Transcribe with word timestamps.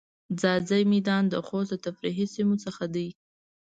ځاځی 0.41 0.83
میدان 0.91 1.23
د 1.29 1.35
خوست 1.47 1.69
د 1.71 1.75
تفریحی 1.85 2.25
سیمو 2.33 2.55
څخه 2.65 2.83
ده. 2.93 3.07